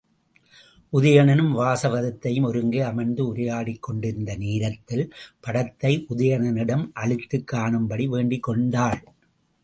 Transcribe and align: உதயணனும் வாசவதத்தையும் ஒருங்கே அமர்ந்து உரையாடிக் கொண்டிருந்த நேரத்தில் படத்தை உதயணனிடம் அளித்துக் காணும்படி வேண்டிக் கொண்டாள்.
உதயணனும் 0.93 1.51
வாசவதத்தையும் 1.57 2.45
ஒருங்கே 2.45 2.79
அமர்ந்து 2.79 3.27
உரையாடிக் 3.27 3.81
கொண்டிருந்த 3.81 4.35
நேரத்தில் 4.35 5.13
படத்தை 5.39 6.05
உதயணனிடம் 6.09 6.89
அளித்துக் 6.93 7.47
காணும்படி 7.47 8.07
வேண்டிக் 8.07 8.43
கொண்டாள். 8.43 9.03